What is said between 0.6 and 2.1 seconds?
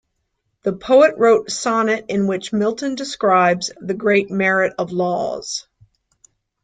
The poet wrote sonnet